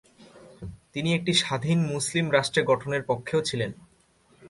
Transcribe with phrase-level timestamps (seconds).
[0.93, 3.71] তিনি একটি স্বাধীন মুসলিম রাষ্ট্রে গঠনের পক্ষেও ছিলেন।